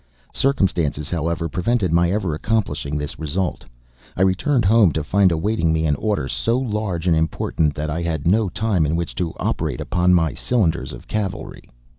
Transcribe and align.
Circumstances, 0.33 1.11
however, 1.11 1.47
prevented 1.47 1.93
my 1.93 2.09
ever 2.11 2.33
accomplishing 2.33 2.97
this 2.97 3.19
result. 3.19 3.65
I 4.17 4.23
returned 4.23 4.65
home, 4.65 4.91
to 4.93 5.03
find 5.03 5.31
awaiting 5.31 5.71
me 5.71 5.85
an 5.85 5.93
order 5.93 6.27
so 6.27 6.57
large 6.57 7.05
and 7.05 7.15
important 7.15 7.75
that 7.75 7.91
I 7.91 8.01
had 8.01 8.25
no 8.25 8.49
time 8.49 8.83
in 8.87 8.95
which 8.95 9.13
to 9.17 9.33
operate 9.39 9.79
upon 9.79 10.15
my 10.15 10.33
cylinders 10.33 10.91
of 10.91 11.07
cavalry. 11.07 11.69